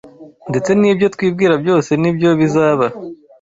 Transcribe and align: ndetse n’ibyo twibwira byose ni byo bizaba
ndetse 0.49 0.71
n’ibyo 0.79 1.07
twibwira 1.15 1.55
byose 1.63 1.91
ni 2.01 2.11
byo 2.15 2.29
bizaba 2.39 2.85